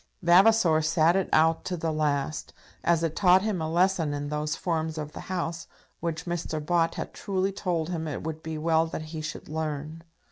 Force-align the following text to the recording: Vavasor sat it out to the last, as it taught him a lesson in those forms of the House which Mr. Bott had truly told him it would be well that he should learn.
Vavasor 0.23 0.81
sat 0.81 1.15
it 1.15 1.29
out 1.31 1.63
to 1.65 1.77
the 1.77 1.93
last, 1.93 2.53
as 2.83 3.03
it 3.03 3.15
taught 3.15 3.43
him 3.43 3.61
a 3.61 3.69
lesson 3.69 4.15
in 4.15 4.29
those 4.29 4.55
forms 4.55 4.97
of 4.97 5.11
the 5.13 5.19
House 5.29 5.67
which 5.99 6.25
Mr. 6.25 6.59
Bott 6.59 6.95
had 6.95 7.13
truly 7.13 7.51
told 7.51 7.89
him 7.89 8.07
it 8.07 8.23
would 8.23 8.41
be 8.41 8.57
well 8.57 8.87
that 8.87 9.03
he 9.13 9.21
should 9.21 9.47
learn. 9.47 10.01